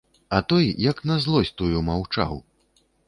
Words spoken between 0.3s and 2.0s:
А той як на злосць тую